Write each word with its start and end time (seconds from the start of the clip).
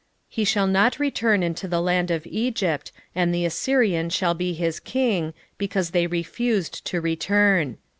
11:5 0.29 0.29
He 0.29 0.43
shall 0.45 0.65
not 0.65 0.97
return 0.97 1.43
into 1.43 1.67
the 1.67 1.79
land 1.79 2.09
of 2.09 2.25
Egypt, 2.25 2.91
and 3.13 3.31
the 3.31 3.45
Assyrian 3.45 4.09
shall 4.09 4.33
be 4.33 4.51
his 4.53 4.79
king, 4.79 5.31
because 5.59 5.91
they 5.91 6.07
refused 6.07 6.83
to 6.85 6.99
return. 6.99 7.77